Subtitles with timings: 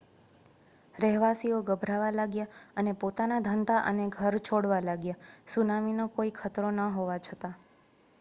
[0.95, 7.21] રહેવાસીઓ ગભરાવા લાગ્યા અને પોતાના ધંધા અને ઘર છોડવા લાગ્યા સુનામીનો કોઈ ખતરો ન હોવા
[7.21, 7.55] છતાં